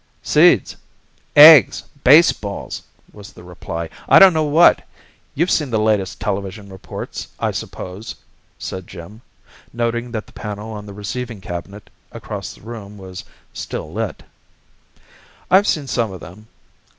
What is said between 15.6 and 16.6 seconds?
seen some of them.